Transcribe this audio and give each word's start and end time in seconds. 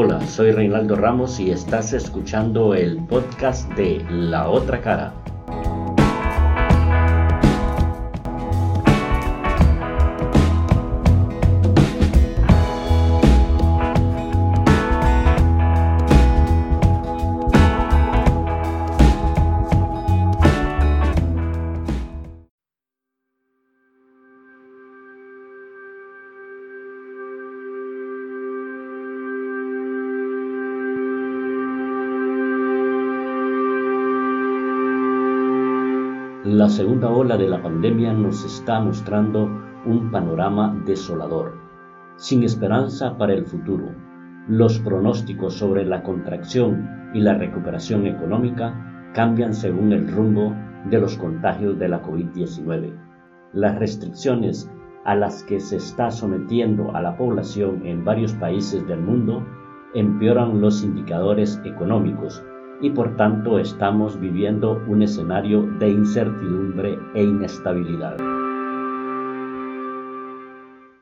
Hola, 0.00 0.24
soy 0.28 0.52
Reinaldo 0.52 0.94
Ramos 0.94 1.40
y 1.40 1.50
estás 1.50 1.92
escuchando 1.92 2.72
el 2.72 3.04
podcast 3.06 3.68
de 3.72 4.06
La 4.08 4.48
Otra 4.48 4.80
Cara. 4.80 5.12
La 36.44 36.68
segunda 36.68 37.10
ola 37.10 37.36
de 37.36 37.48
la 37.48 37.60
pandemia 37.60 38.12
nos 38.12 38.44
está 38.44 38.78
mostrando 38.78 39.50
un 39.84 40.12
panorama 40.12 40.80
desolador, 40.86 41.58
sin 42.14 42.44
esperanza 42.44 43.18
para 43.18 43.34
el 43.34 43.44
futuro. 43.44 43.92
Los 44.46 44.78
pronósticos 44.78 45.54
sobre 45.54 45.84
la 45.84 46.04
contracción 46.04 47.10
y 47.12 47.22
la 47.22 47.34
recuperación 47.34 48.06
económica 48.06 49.10
cambian 49.14 49.52
según 49.52 49.92
el 49.92 50.06
rumbo 50.06 50.54
de 50.88 51.00
los 51.00 51.18
contagios 51.18 51.76
de 51.76 51.88
la 51.88 52.00
COVID-19. 52.04 52.92
Las 53.52 53.76
restricciones 53.80 54.70
a 55.04 55.16
las 55.16 55.42
que 55.42 55.58
se 55.58 55.78
está 55.78 56.12
sometiendo 56.12 56.94
a 56.94 57.02
la 57.02 57.16
población 57.16 57.84
en 57.84 58.04
varios 58.04 58.32
países 58.34 58.86
del 58.86 59.00
mundo 59.00 59.44
empeoran 59.92 60.60
los 60.60 60.84
indicadores 60.84 61.60
económicos 61.64 62.44
y 62.80 62.90
por 62.90 63.16
tanto 63.16 63.58
estamos 63.58 64.20
viviendo 64.20 64.80
un 64.88 65.02
escenario 65.02 65.62
de 65.78 65.90
incertidumbre 65.90 66.98
e 67.14 67.24
inestabilidad. 67.24 68.16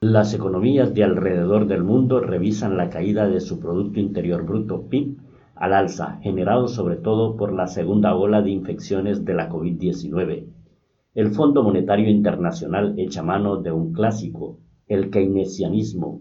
Las 0.00 0.34
economías 0.34 0.94
de 0.94 1.02
alrededor 1.02 1.66
del 1.66 1.82
mundo 1.82 2.20
revisan 2.20 2.76
la 2.76 2.90
caída 2.90 3.26
de 3.26 3.40
su 3.40 3.58
Producto 3.58 4.00
Interior 4.00 4.44
Bruto 4.44 4.86
PIB 4.88 5.16
al 5.56 5.72
alza, 5.72 6.18
generado 6.20 6.68
sobre 6.68 6.96
todo 6.96 7.36
por 7.36 7.52
la 7.52 7.66
segunda 7.66 8.14
ola 8.14 8.42
de 8.42 8.50
infecciones 8.50 9.24
de 9.24 9.34
la 9.34 9.48
COVID-19. 9.48 10.46
El 11.14 11.30
Fondo 11.30 11.62
Monetario 11.62 12.10
Internacional 12.10 12.94
echa 12.98 13.22
mano 13.22 13.62
de 13.62 13.72
un 13.72 13.92
clásico, 13.92 14.58
el 14.88 15.10
keynesianismo. 15.10 16.20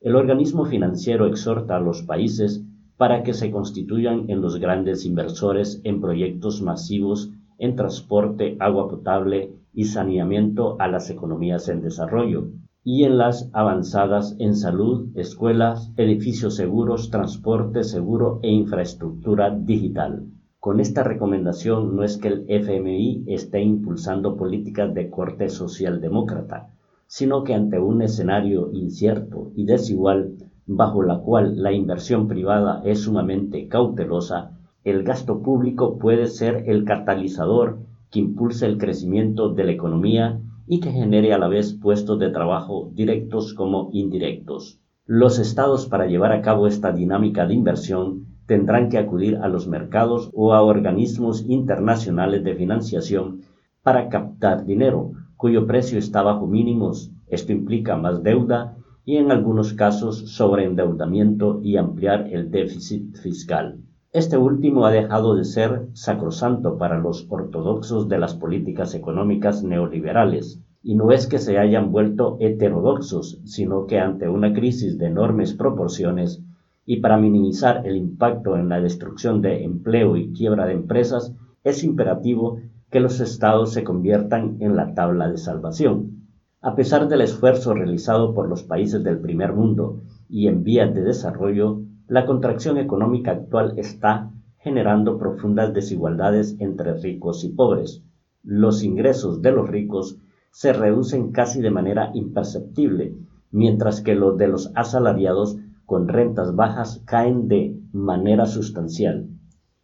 El 0.00 0.14
organismo 0.14 0.66
financiero 0.66 1.26
exhorta 1.26 1.76
a 1.76 1.80
los 1.80 2.02
países 2.02 2.64
para 2.96 3.22
que 3.22 3.34
se 3.34 3.50
constituyan 3.50 4.30
en 4.30 4.40
los 4.40 4.58
grandes 4.58 5.04
inversores 5.04 5.80
en 5.84 6.00
proyectos 6.00 6.62
masivos 6.62 7.30
en 7.58 7.76
transporte, 7.76 8.56
agua 8.60 8.88
potable 8.88 9.52
y 9.72 9.84
saneamiento 9.84 10.76
a 10.78 10.88
las 10.88 11.10
economías 11.10 11.68
en 11.68 11.82
desarrollo, 11.82 12.48
y 12.84 13.04
en 13.04 13.18
las 13.18 13.50
avanzadas 13.52 14.36
en 14.38 14.54
salud, 14.54 15.08
escuelas, 15.16 15.90
edificios 15.96 16.54
seguros, 16.54 17.10
transporte 17.10 17.82
seguro 17.82 18.38
e 18.42 18.50
infraestructura 18.50 19.50
digital. 19.50 20.26
Con 20.60 20.80
esta 20.80 21.02
recomendación 21.02 21.96
no 21.96 22.04
es 22.04 22.16
que 22.16 22.28
el 22.28 22.44
FMI 22.48 23.24
esté 23.26 23.60
impulsando 23.60 24.36
políticas 24.36 24.94
de 24.94 25.10
corte 25.10 25.48
socialdemócrata, 25.48 26.70
sino 27.06 27.44
que 27.44 27.54
ante 27.54 27.78
un 27.78 28.02
escenario 28.02 28.70
incierto 28.72 29.50
y 29.56 29.64
desigual 29.64 30.34
bajo 30.66 31.02
la 31.02 31.18
cual 31.18 31.62
la 31.62 31.72
inversión 31.72 32.26
privada 32.26 32.82
es 32.84 33.02
sumamente 33.02 33.68
cautelosa, 33.68 34.52
el 34.82 35.02
gasto 35.04 35.42
público 35.42 35.98
puede 35.98 36.26
ser 36.26 36.64
el 36.66 36.84
catalizador 36.84 37.78
que 38.10 38.18
impulse 38.18 38.66
el 38.66 38.78
crecimiento 38.78 39.48
de 39.50 39.64
la 39.64 39.72
economía 39.72 40.40
y 40.66 40.80
que 40.80 40.90
genere 40.90 41.32
a 41.32 41.38
la 41.38 41.48
vez 41.48 41.74
puestos 41.74 42.18
de 42.18 42.30
trabajo 42.30 42.90
directos 42.94 43.54
como 43.54 43.90
indirectos. 43.92 44.80
Los 45.06 45.38
estados 45.38 45.86
para 45.86 46.06
llevar 46.06 46.32
a 46.32 46.42
cabo 46.42 46.66
esta 46.66 46.92
dinámica 46.92 47.46
de 47.46 47.54
inversión 47.54 48.26
tendrán 48.46 48.88
que 48.88 48.98
acudir 48.98 49.36
a 49.36 49.48
los 49.48 49.68
mercados 49.68 50.30
o 50.34 50.52
a 50.52 50.62
organismos 50.62 51.44
internacionales 51.48 52.42
de 52.42 52.54
financiación 52.54 53.42
para 53.82 54.08
captar 54.08 54.64
dinero, 54.64 55.12
cuyo 55.36 55.66
precio 55.66 55.98
está 55.98 56.22
bajo 56.22 56.46
mínimos. 56.46 57.12
Esto 57.28 57.52
implica 57.52 57.96
más 57.96 58.22
deuda 58.22 58.76
y 59.06 59.18
en 59.18 59.30
algunos 59.30 59.72
casos 59.72 60.32
sobreendeudamiento 60.32 61.60
y 61.62 61.76
ampliar 61.76 62.26
el 62.32 62.50
déficit 62.50 63.16
fiscal. 63.16 63.78
Este 64.12 64.36
último 64.36 64.84
ha 64.84 64.90
dejado 64.90 65.36
de 65.36 65.44
ser 65.44 65.86
sacrosanto 65.92 66.76
para 66.76 66.98
los 66.98 67.24
ortodoxos 67.30 68.08
de 68.08 68.18
las 68.18 68.34
políticas 68.34 68.94
económicas 68.94 69.62
neoliberales, 69.62 70.60
y 70.82 70.96
no 70.96 71.12
es 71.12 71.28
que 71.28 71.38
se 71.38 71.56
hayan 71.56 71.92
vuelto 71.92 72.36
heterodoxos, 72.40 73.40
sino 73.44 73.86
que 73.86 74.00
ante 74.00 74.28
una 74.28 74.52
crisis 74.52 74.98
de 74.98 75.06
enormes 75.06 75.54
proporciones 75.54 76.42
y 76.84 77.00
para 77.00 77.16
minimizar 77.16 77.86
el 77.86 77.96
impacto 77.96 78.56
en 78.56 78.68
la 78.68 78.80
destrucción 78.80 79.40
de 79.40 79.62
empleo 79.62 80.16
y 80.16 80.32
quiebra 80.32 80.66
de 80.66 80.72
empresas, 80.72 81.32
es 81.62 81.84
imperativo 81.84 82.60
que 82.90 83.00
los 83.00 83.20
estados 83.20 83.72
se 83.72 83.84
conviertan 83.84 84.56
en 84.60 84.74
la 84.74 84.94
tabla 84.94 85.28
de 85.28 85.38
salvación. 85.38 86.25
A 86.66 86.74
pesar 86.74 87.06
del 87.06 87.20
esfuerzo 87.20 87.74
realizado 87.74 88.34
por 88.34 88.48
los 88.48 88.64
países 88.64 89.04
del 89.04 89.20
primer 89.20 89.52
mundo 89.52 90.00
y 90.28 90.48
en 90.48 90.64
vías 90.64 90.92
de 90.92 91.04
desarrollo, 91.04 91.82
la 92.08 92.26
contracción 92.26 92.76
económica 92.76 93.30
actual 93.30 93.74
está 93.78 94.32
generando 94.58 95.16
profundas 95.16 95.72
desigualdades 95.72 96.56
entre 96.58 96.94
ricos 96.94 97.44
y 97.44 97.50
pobres. 97.50 98.02
Los 98.42 98.82
ingresos 98.82 99.42
de 99.42 99.52
los 99.52 99.68
ricos 99.68 100.18
se 100.50 100.72
reducen 100.72 101.30
casi 101.30 101.62
de 101.62 101.70
manera 101.70 102.10
imperceptible, 102.14 103.14
mientras 103.52 104.00
que 104.00 104.16
los 104.16 104.36
de 104.36 104.48
los 104.48 104.72
asalariados 104.74 105.58
con 105.84 106.08
rentas 106.08 106.56
bajas 106.56 107.00
caen 107.04 107.46
de 107.46 107.78
manera 107.92 108.46
sustancial. 108.46 109.28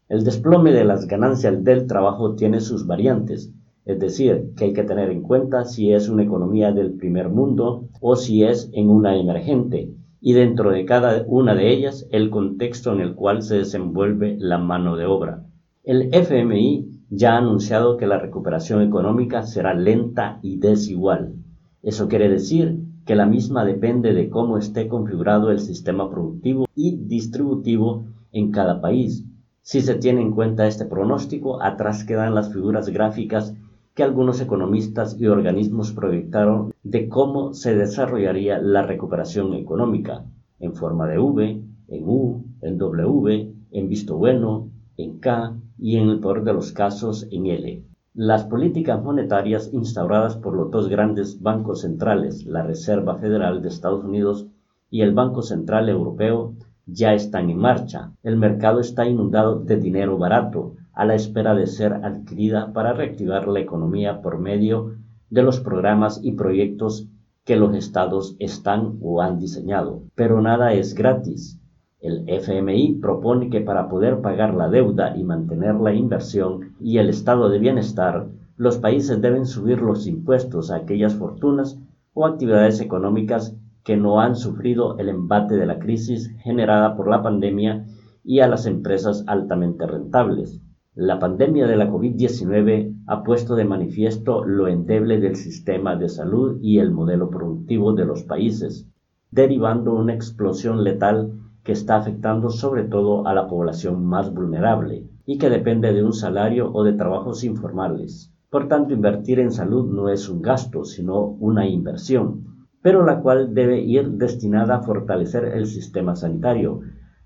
El 0.08 0.24
desplome 0.24 0.72
de 0.72 0.82
las 0.82 1.06
ganancias 1.06 1.62
del 1.62 1.86
trabajo 1.86 2.34
tiene 2.34 2.58
sus 2.58 2.88
variantes, 2.88 3.52
es 3.84 3.98
decir, 3.98 4.52
que 4.56 4.66
hay 4.66 4.72
que 4.72 4.84
tener 4.84 5.10
en 5.10 5.22
cuenta 5.22 5.64
si 5.64 5.92
es 5.92 6.08
una 6.08 6.22
economía 6.22 6.72
del 6.72 6.92
primer 6.92 7.28
mundo 7.28 7.88
o 8.00 8.16
si 8.16 8.44
es 8.44 8.70
en 8.72 8.90
una 8.90 9.16
emergente, 9.16 9.92
y 10.20 10.34
dentro 10.34 10.70
de 10.70 10.84
cada 10.84 11.24
una 11.26 11.54
de 11.54 11.72
ellas 11.72 12.06
el 12.10 12.30
contexto 12.30 12.92
en 12.92 13.00
el 13.00 13.14
cual 13.14 13.42
se 13.42 13.56
desenvuelve 13.56 14.36
la 14.38 14.58
mano 14.58 14.96
de 14.96 15.06
obra. 15.06 15.44
El 15.82 16.14
FMI 16.14 17.00
ya 17.10 17.34
ha 17.34 17.38
anunciado 17.38 17.96
que 17.96 18.06
la 18.06 18.18
recuperación 18.18 18.82
económica 18.82 19.42
será 19.42 19.74
lenta 19.74 20.38
y 20.42 20.58
desigual. 20.58 21.34
Eso 21.82 22.06
quiere 22.06 22.28
decir 22.28 22.78
que 23.04 23.16
la 23.16 23.26
misma 23.26 23.64
depende 23.64 24.14
de 24.14 24.30
cómo 24.30 24.58
esté 24.58 24.86
configurado 24.86 25.50
el 25.50 25.58
sistema 25.58 26.08
productivo 26.08 26.66
y 26.76 26.96
distributivo 26.96 28.06
en 28.30 28.52
cada 28.52 28.80
país. 28.80 29.26
Si 29.60 29.80
se 29.80 29.96
tiene 29.96 30.22
en 30.22 30.30
cuenta 30.30 30.68
este 30.68 30.84
pronóstico, 30.84 31.60
atrás 31.62 32.04
quedan 32.04 32.34
las 32.34 32.52
figuras 32.52 32.88
gráficas 32.88 33.54
que 33.94 34.02
algunos 34.02 34.40
economistas 34.40 35.18
y 35.20 35.26
organismos 35.26 35.92
proyectaron 35.92 36.72
de 36.82 37.08
cómo 37.08 37.52
se 37.52 37.74
desarrollaría 37.74 38.58
la 38.58 38.82
recuperación 38.82 39.54
económica, 39.54 40.24
en 40.60 40.74
forma 40.74 41.06
de 41.06 41.18
V, 41.18 41.62
en 41.88 42.08
U, 42.08 42.44
en 42.62 42.78
W, 42.78 43.52
en 43.70 43.88
visto 43.88 44.16
bueno, 44.16 44.70
en 44.96 45.18
K 45.18 45.56
y 45.78 45.96
en 45.96 46.08
el 46.08 46.20
peor 46.20 46.44
de 46.44 46.52
los 46.52 46.72
casos 46.72 47.26
en 47.30 47.46
L. 47.46 47.82
Las 48.14 48.44
políticas 48.44 49.02
monetarias 49.02 49.70
instauradas 49.72 50.36
por 50.36 50.54
los 50.54 50.70
dos 50.70 50.88
grandes 50.88 51.40
bancos 51.40 51.80
centrales, 51.80 52.44
la 52.44 52.62
Reserva 52.62 53.16
Federal 53.16 53.62
de 53.62 53.68
Estados 53.68 54.04
Unidos 54.04 54.46
y 54.90 55.00
el 55.00 55.12
Banco 55.12 55.42
Central 55.42 55.88
Europeo, 55.88 56.54
ya 56.86 57.14
están 57.14 57.48
en 57.48 57.58
marcha. 57.58 58.12
El 58.22 58.36
mercado 58.36 58.80
está 58.80 59.06
inundado 59.06 59.60
de 59.60 59.76
dinero 59.76 60.18
barato, 60.18 60.74
a 60.94 61.04
la 61.04 61.14
espera 61.14 61.54
de 61.54 61.66
ser 61.66 61.92
adquirida 61.92 62.72
para 62.72 62.92
reactivar 62.92 63.48
la 63.48 63.60
economía 63.60 64.20
por 64.20 64.38
medio 64.38 64.96
de 65.30 65.42
los 65.42 65.60
programas 65.60 66.20
y 66.22 66.32
proyectos 66.32 67.08
que 67.44 67.56
los 67.56 67.74
estados 67.74 68.36
están 68.38 68.98
o 69.00 69.20
han 69.22 69.38
diseñado. 69.38 70.02
Pero 70.14 70.40
nada 70.40 70.74
es 70.74 70.94
gratis. 70.94 71.58
El 72.00 72.28
FMI 72.28 72.98
propone 73.00 73.48
que 73.48 73.60
para 73.60 73.88
poder 73.88 74.20
pagar 74.20 74.54
la 74.54 74.68
deuda 74.68 75.16
y 75.16 75.24
mantener 75.24 75.76
la 75.76 75.94
inversión 75.94 76.74
y 76.80 76.98
el 76.98 77.08
estado 77.08 77.48
de 77.48 77.58
bienestar, 77.58 78.28
los 78.56 78.78
países 78.78 79.20
deben 79.20 79.46
subir 79.46 79.80
los 79.80 80.06
impuestos 80.06 80.70
a 80.70 80.76
aquellas 80.76 81.14
fortunas 81.14 81.78
o 82.12 82.26
actividades 82.26 82.80
económicas 82.80 83.56
que 83.84 83.96
no 83.96 84.20
han 84.20 84.36
sufrido 84.36 84.98
el 84.98 85.08
embate 85.08 85.56
de 85.56 85.66
la 85.66 85.78
crisis 85.78 86.30
generada 86.40 86.96
por 86.96 87.08
la 87.08 87.22
pandemia 87.22 87.86
y 88.22 88.40
a 88.40 88.46
las 88.46 88.66
empresas 88.66 89.24
altamente 89.26 89.86
rentables. 89.86 90.60
La 90.94 91.18
pandemia 91.18 91.66
de 91.66 91.76
la 91.76 91.90
COVID-19 91.90 93.04
ha 93.06 93.22
puesto 93.22 93.56
de 93.56 93.64
manifiesto 93.64 94.44
lo 94.44 94.68
endeble 94.68 95.18
del 95.20 95.36
sistema 95.36 95.96
de 95.96 96.10
salud 96.10 96.58
y 96.60 96.80
el 96.80 96.90
modelo 96.90 97.30
productivo 97.30 97.94
de 97.94 98.04
los 98.04 98.24
países, 98.24 98.86
derivando 99.30 99.94
una 99.94 100.12
explosión 100.12 100.84
letal 100.84 101.32
que 101.62 101.72
está 101.72 101.96
afectando 101.96 102.50
sobre 102.50 102.84
todo 102.84 103.26
a 103.26 103.32
la 103.32 103.48
población 103.48 104.04
más 104.04 104.34
vulnerable 104.34 105.08
y 105.24 105.38
que 105.38 105.48
depende 105.48 105.94
de 105.94 106.04
un 106.04 106.12
salario 106.12 106.70
o 106.70 106.84
de 106.84 106.92
trabajos 106.92 107.42
informales. 107.42 108.30
Por 108.50 108.68
tanto, 108.68 108.92
invertir 108.92 109.40
en 109.40 109.50
salud 109.50 109.90
no 109.90 110.10
es 110.10 110.28
un 110.28 110.42
gasto, 110.42 110.84
sino 110.84 111.22
una 111.24 111.66
inversión, 111.66 112.66
pero 112.82 113.06
la 113.06 113.20
cual 113.20 113.54
debe 113.54 113.80
ir 113.80 114.10
destinada 114.10 114.76
a 114.76 114.82
fortalecer 114.82 115.44
el 115.54 115.64
sistema 115.64 116.16
sanitario, 116.16 116.80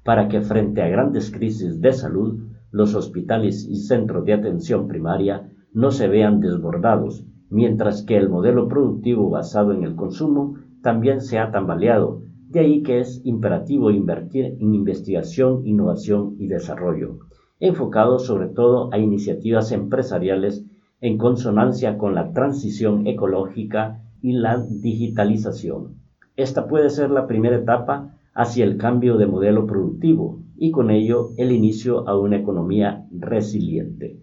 para 0.05 0.29
que 0.29 0.41
frente 0.41 0.83
a 0.83 0.89
grandes 0.89 1.33
crisis 1.33 1.81
de 1.81 1.93
salud, 1.93 2.39
los 2.77 2.95
hospitales 2.95 3.67
y 3.67 3.77
centros 3.77 4.27
de 4.27 4.35
atención 4.35 4.87
primaria 4.87 5.51
no 5.73 5.91
se 5.91 6.09
vean 6.09 6.41
desbordados, 6.41 7.25
mientras 7.49 8.03
que 8.03 8.19
el 8.19 8.29
modelo 8.29 8.69
productivo 8.69 9.31
basado 9.31 9.73
en 9.73 9.83
el 9.83 9.97
consumo 9.97 10.57
también 10.83 11.23
se 11.23 11.39
ha 11.39 11.51
tambaleado, 11.51 12.21
de 12.51 12.61
ahí 12.61 12.83
que 12.83 13.01
es 13.01 13.23
imperativo 13.25 13.91
invertir 13.91 14.59
en 14.61 14.75
investigación, 14.75 15.67
innovación 15.67 16.37
y 16.39 16.49
desarrollo, 16.49 17.21
enfocado 17.61 18.19
sobre 18.19 18.49
todo 18.49 18.93
a 18.93 18.99
iniciativas 18.99 19.73
empresariales 19.73 20.67
en 21.01 21.17
consonancia 21.17 21.97
con 21.97 22.15
la 22.15 22.35
transición 22.35 23.07
ecológica 23.07 24.03
y 24.21 24.33
la 24.33 24.59
digitalización. 24.59 25.95
Esta 26.37 26.67
puede 26.67 26.91
ser 26.91 27.11
la 27.11 27.27
primera 27.27 27.57
etapa 27.57 28.19
hacia 28.37 28.65
el 28.65 28.77
cambio 28.77 29.17
de 29.17 29.27
modelo 29.27 29.67
productivo 29.67 30.43
y 30.57 30.71
con 30.71 30.91
ello 30.91 31.31
el 31.39 31.53
inicio 31.53 32.07
a 32.07 32.19
una 32.19 32.37
economía 32.37 33.07
resiliente. 33.11 34.21